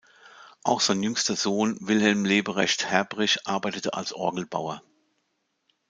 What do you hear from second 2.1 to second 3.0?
Leberecht